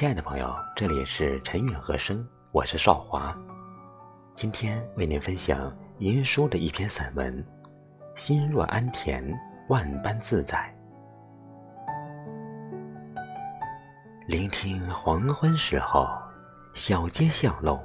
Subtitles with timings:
[0.00, 3.36] 亲爱的朋友，这里是陈韵和声，我是少华。
[4.34, 7.36] 今天为您分享云舒的一篇散文
[8.18, 9.22] 《心若安恬，
[9.68, 10.74] 万般自在》。
[14.26, 16.08] 聆听黄昏时候，
[16.72, 17.78] 小街巷弄，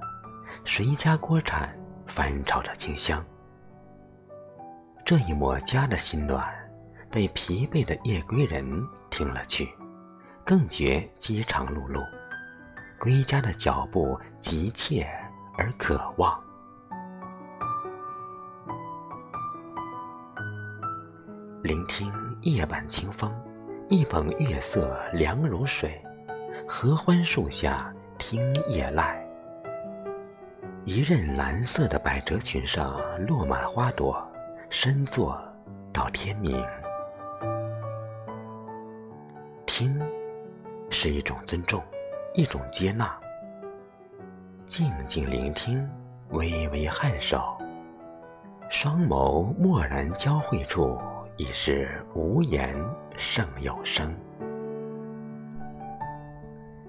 [0.64, 1.70] 谁家锅铲
[2.07, 3.21] 翻炒着清香。
[5.04, 6.47] 这一抹家的心暖，
[7.11, 8.66] 被疲惫的夜归人
[9.10, 9.68] 听了去。
[10.46, 12.06] 更觉饥肠辘辘，
[13.00, 15.04] 归家的脚步急切
[15.58, 16.40] 而渴望。
[21.64, 22.14] 聆听
[22.44, 23.34] 夜晚清风，
[23.90, 26.00] 一捧月色凉如水，
[26.68, 29.20] 合欢树下听夜籁。
[30.84, 34.16] 一任蓝色的百褶裙上落满花朵，
[34.70, 35.42] 深坐
[35.92, 36.64] 到天明。
[39.66, 40.00] 听。
[40.98, 41.84] 是一种尊重，
[42.36, 43.14] 一种接纳。
[44.66, 45.86] 静静聆听，
[46.30, 47.54] 微微颔首，
[48.70, 50.98] 双眸蓦然交汇处，
[51.36, 52.74] 已是无言
[53.18, 54.16] 胜有声。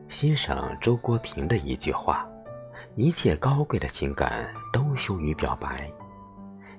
[0.09, 2.25] 欣赏周国平的一句话
[2.95, 5.91] ：“一切高贵的情感都羞于表白，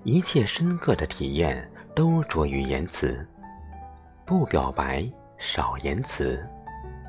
[0.03, 3.27] 一切深刻的体验都拙于言辞。
[4.25, 5.05] 不表白，
[5.37, 6.41] 少言辞。”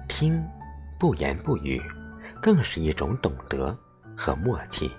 [0.08, 0.42] 听，
[0.98, 1.80] 不言不语，
[2.42, 3.76] 更是一种懂得
[4.16, 4.90] 和默契。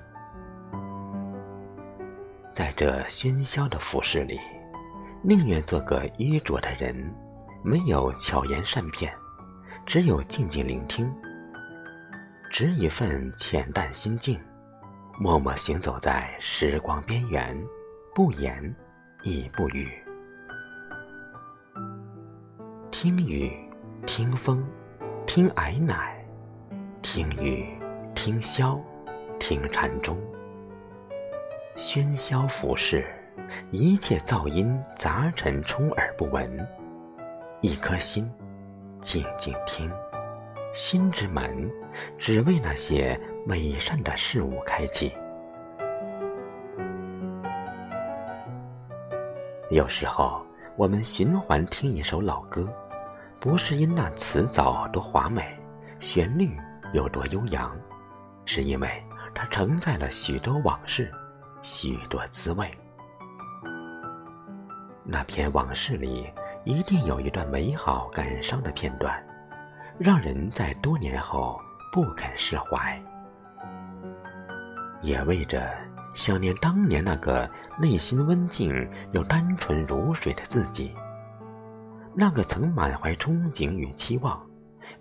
[2.53, 4.39] 在这喧嚣的浮世里，
[5.21, 6.95] 宁愿做个愚拙的人，
[7.63, 9.13] 没有巧言善辩，
[9.85, 11.11] 只有静静聆听，
[12.49, 14.39] 只一份浅淡心境，
[15.19, 17.57] 默默行走在时光边缘，
[18.13, 18.75] 不言
[19.23, 19.89] 亦不语。
[22.91, 23.51] 听雨，
[24.05, 24.65] 听风。
[25.29, 26.25] 听矮奶，
[27.03, 27.63] 听雨，
[28.15, 28.79] 听箫，
[29.39, 30.17] 听禅钟。
[31.75, 33.05] 喧嚣浮世，
[33.69, 36.67] 一切噪音杂陈充耳不闻。
[37.61, 38.27] 一颗心，
[39.01, 39.91] 静静听，
[40.73, 41.71] 心之门，
[42.17, 45.13] 只为那些美善的事物开启。
[49.69, 50.41] 有时候，
[50.75, 52.67] 我们循环听一首老歌。
[53.39, 55.57] 不是因那词藻多华美，
[55.99, 56.57] 旋律
[56.91, 57.73] 有多悠扬，
[58.43, 61.09] 是因为它承载了许多往事，
[61.61, 62.69] 许多滋味。
[65.05, 66.29] 那篇往事里
[66.65, 69.25] 一定有一段美好感伤的片段，
[69.97, 71.57] 让人在多年后
[71.93, 73.01] 不肯释怀，
[75.01, 75.71] 也为着
[76.13, 77.49] 想念当年那个
[77.79, 78.69] 内心温静
[79.13, 80.93] 又单纯如水的自己。
[82.13, 84.45] 那个曾满怀憧憬与期望，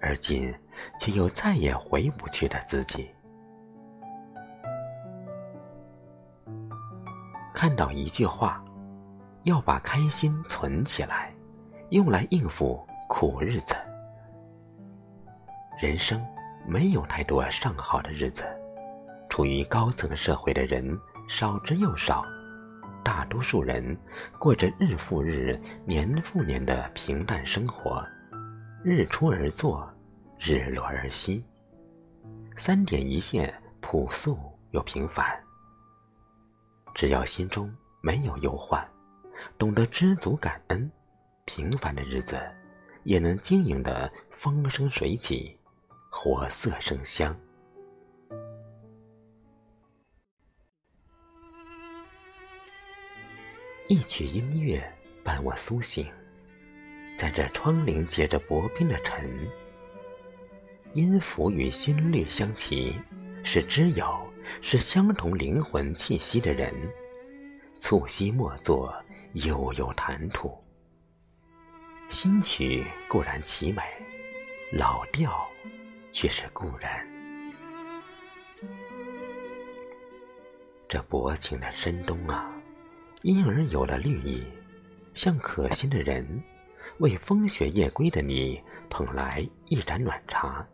[0.01, 0.55] 而今
[1.01, 3.11] 却又再也回不去的自己。
[7.53, 8.63] 看到一句话，
[9.43, 11.35] 要把开心存起来，
[11.91, 13.75] 用来应付苦日子。
[15.81, 16.25] 人生
[16.67, 18.45] 没有太多上好的日子，
[19.29, 20.97] 处于高层社会的人
[21.29, 22.25] 少之又少。
[23.09, 23.97] 大多数人
[24.39, 28.07] 过着日复日、年复年的平淡生活，
[28.85, 29.91] 日出而作，
[30.39, 31.43] 日落而息，
[32.55, 34.39] 三点一线，朴素
[34.73, 35.25] 又平凡。
[36.95, 38.87] 只要心中没有忧患，
[39.57, 40.93] 懂得知足感恩，
[41.47, 42.39] 平凡的日子
[43.05, 45.59] 也能经营的风生水起，
[46.11, 47.35] 活色生香。
[53.89, 54.85] 一曲音乐
[55.25, 56.07] 伴我苏醒，
[57.17, 59.27] 在这窗棂结着薄冰的晨，
[60.93, 62.95] 音符与心律相齐，
[63.43, 66.71] 是知友，是相同灵魂气息的人。
[67.81, 68.95] 促膝默坐，
[69.33, 70.55] 悠悠谈吐。
[72.11, 73.83] 新曲固然奇美，
[74.71, 75.49] 老调
[76.13, 76.91] 却是故人。
[80.87, 82.55] 这薄情的深冬啊！
[83.23, 84.45] 因而有了绿意，
[85.13, 86.41] 像可心的人，
[86.99, 90.65] 为风雪夜归的你捧来一盏暖茶，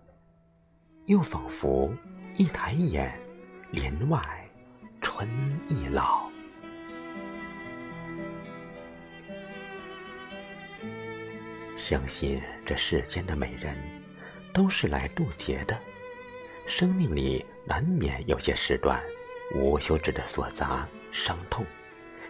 [1.07, 1.91] 又仿佛
[2.37, 3.19] 一抬眼，
[3.71, 4.21] 帘外
[5.01, 5.27] 春
[5.71, 6.31] 意老。
[11.75, 13.75] 相信这世间的美人，
[14.53, 15.79] 都是来渡劫的，
[16.67, 19.03] 生命里难免有些时段，
[19.55, 21.65] 无休止的琐杂伤痛。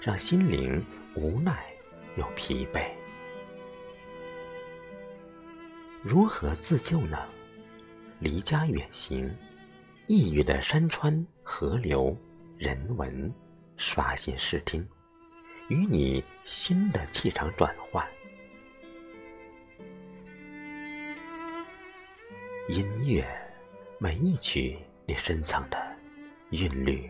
[0.04, 0.84] 让心灵
[1.14, 1.64] 无奈
[2.16, 2.90] 又疲惫，
[6.02, 7.16] 如何自救呢？
[8.18, 9.34] 离家远行，
[10.06, 12.14] 异域的山川、河流、
[12.58, 13.32] 人文，
[13.78, 14.86] 刷新视听，
[15.70, 18.06] 与你新的气场转换。
[22.68, 23.26] 音乐，
[23.96, 25.82] 每一曲你深藏的
[26.50, 27.08] 韵律、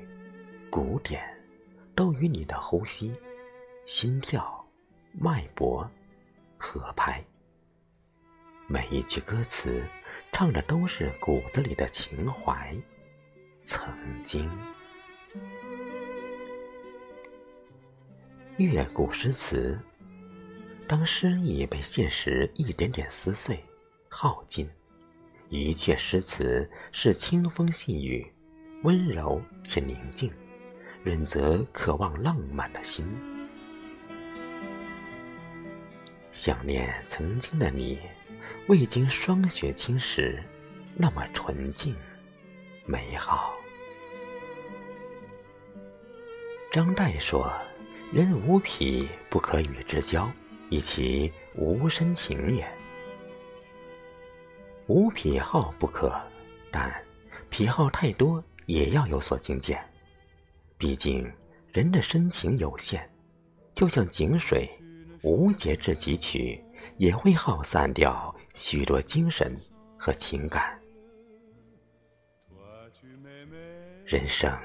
[0.70, 1.20] 古典，
[1.94, 3.12] 都与你的呼吸、
[3.87, 4.64] 心跳、
[5.12, 5.88] 脉搏
[6.56, 7.25] 合拍。
[8.67, 9.85] 每一句歌词，
[10.32, 12.75] 唱的都是骨子里的情怀。
[13.62, 13.87] 曾
[14.25, 14.50] 经，
[18.56, 19.79] 越古诗词，
[20.87, 23.62] 当诗意被现实一点点撕碎、
[24.08, 24.69] 耗尽，
[25.49, 28.26] 一阙诗词是清风细雨，
[28.82, 30.32] 温柔且宁静，
[31.04, 33.06] 润泽渴望浪漫的心。
[36.32, 38.00] 想念曾经的你。
[38.66, 40.38] 未经霜雪侵蚀，
[40.94, 41.94] 那么纯净、
[42.86, 43.54] 美好。
[46.72, 47.52] 张岱说
[48.10, 50.30] ：“人无癖不可与之交，
[50.70, 52.66] 以其无深情也。
[54.86, 56.18] 无癖好不可，
[56.72, 56.90] 但
[57.50, 59.78] 癖好太多也要有所精简。
[60.78, 61.30] 毕竟
[61.72, 63.08] 人的深情有限，
[63.72, 64.68] 就像井水，
[65.22, 66.62] 无节制汲取，
[66.98, 69.60] 也会耗散掉。”许多精神
[69.98, 70.80] 和情感，
[74.06, 74.56] 人生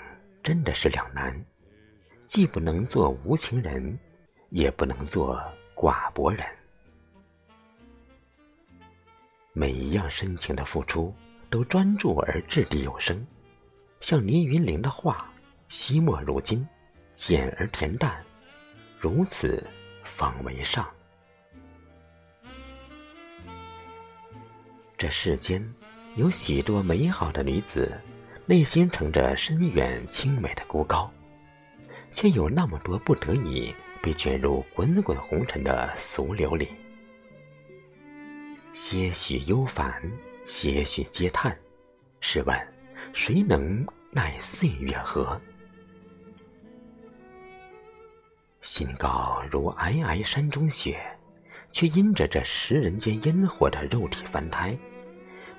[0.44, 1.44] 真的是两难，
[2.28, 3.98] 既不能做无情人，
[4.50, 5.42] 也不能做
[5.74, 6.46] 寡薄人。
[9.54, 11.12] 每一样深情的付出，
[11.50, 13.26] 都专注而掷地有声，
[14.00, 15.34] 像倪云林的话
[15.70, 16.68] ：“惜墨如金，
[17.14, 18.18] 简而恬淡，
[19.00, 19.64] 如此
[20.04, 20.88] 方为上。”
[24.98, 25.64] 这世间
[26.16, 27.92] 有许多美好的女子，
[28.48, 31.10] 内心盛着深远清美的孤高，
[32.12, 36.70] 却有那么多不得已被卷入滚滚红尘的俗流里。
[38.74, 40.02] 些许忧烦，
[40.44, 41.56] 些许嗟叹，
[42.22, 42.74] 试问
[43.14, 45.40] 谁能耐岁月何？
[48.62, 51.00] 心高如皑皑山中雪，
[51.72, 54.78] 却因着这食人间烟火的肉体凡胎。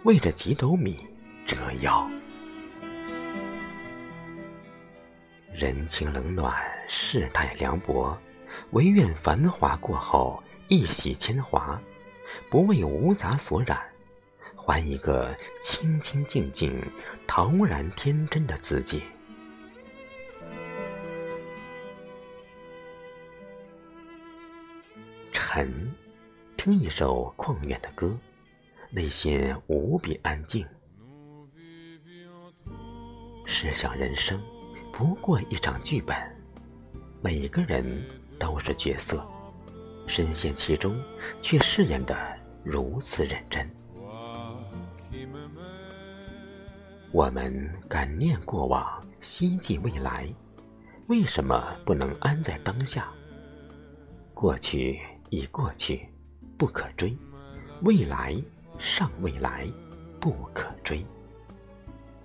[0.05, 1.03] 为这几斗米
[1.47, 2.09] 折腰，
[5.53, 6.55] 人情冷暖，
[6.89, 8.17] 世态凉薄，
[8.73, 11.81] 唯愿繁华过后一洗铅华，
[12.51, 13.79] 不为无杂所染，
[14.55, 16.83] 还一个清清静静、
[17.27, 19.03] 陶然天真的自己。
[25.61, 25.95] 晨，
[26.57, 28.17] 听一首旷远的歌。
[28.89, 30.67] 内心无比安静。
[33.45, 34.41] 试想人生，
[34.91, 36.17] 不过一场剧本，
[37.21, 37.85] 每个人
[38.39, 39.23] 都是角色，
[40.07, 40.99] 深陷其中，
[41.43, 42.17] 却饰演的
[42.65, 43.71] 如此认真。
[47.13, 50.27] 我们感念过往，希冀未来，
[51.09, 53.13] 为什么不能安在当下？
[54.33, 54.99] 过去
[55.31, 56.07] 已过去，
[56.59, 57.17] 不可追；
[57.83, 58.37] 未来。
[58.83, 59.71] 尚未来，
[60.19, 61.05] 不可追。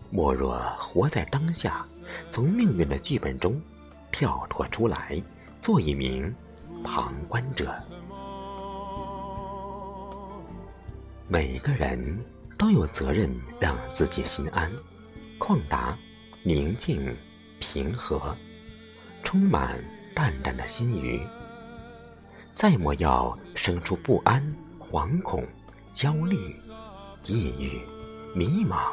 [0.09, 1.85] 莫若活在当下，
[2.31, 3.61] 从命运的剧本中
[4.09, 5.21] 跳脱出来，
[5.59, 6.33] 做一名
[6.81, 7.75] 旁观者。
[11.27, 12.17] 每个人
[12.57, 14.71] 都有责任让自己心安、
[15.37, 15.97] 旷达、
[16.41, 17.13] 宁静、
[17.59, 18.33] 平和，
[19.25, 19.77] 充满
[20.15, 21.19] 淡淡的心语。
[22.55, 24.41] 再莫要生出不安、
[24.79, 25.45] 惶恐。
[25.91, 26.53] 焦虑、
[27.23, 27.79] 抑郁、
[28.37, 28.91] 迷茫，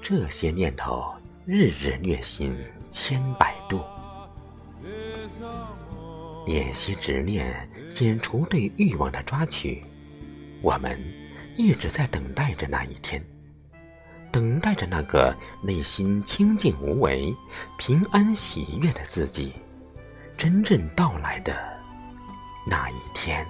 [0.00, 1.04] 这些念头
[1.44, 2.56] 日日虐心
[2.88, 3.82] 千百度。
[6.46, 9.84] 练习执念，解除对欲望的抓取。
[10.62, 10.98] 我们
[11.58, 13.22] 一直在等待着那一天，
[14.32, 17.36] 等待着那个内心清净无为、
[17.76, 19.52] 平安喜悦的自己
[20.38, 21.54] 真正到来的
[22.68, 23.46] 那一天。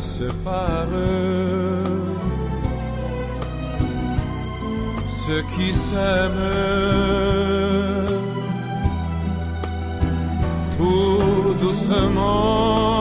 [0.00, 0.86] sépare
[5.08, 6.32] ceux qui s'aiment
[10.78, 12.95] tout doucement.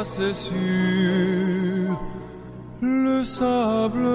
[0.00, 2.00] Effacé sur
[2.80, 4.08] le sable.